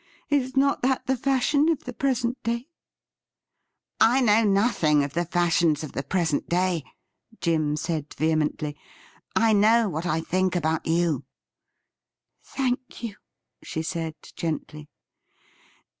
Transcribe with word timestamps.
Is 0.31 0.57
not 0.57 0.81
that 0.81 1.05
the 1.05 1.15
fashion 1.15 1.69
of 1.69 1.83
the 1.83 1.93
present 1.93 2.41
day 2.41 2.67
.''''I 4.15 4.19
know 4.19 4.43
nothing 4.43 5.03
of 5.03 5.13
the 5.13 5.25
fashions 5.25 5.83
of 5.83 5.91
the 5.91 6.01
present 6.01 6.49
day,' 6.49 6.83
Jim 7.39 7.75
said 7.75 8.11
vehemently.' 8.15 8.75
I 9.35 9.53
know 9.53 9.89
what 9.89 10.07
I 10.07 10.21
think 10.21 10.55
about 10.55 10.87
you.'' 10.87 11.23
Thank 12.55 13.03
you,' 13.03 13.17
she 13.61 13.83
said 13.83 14.15
gently. 14.35 14.89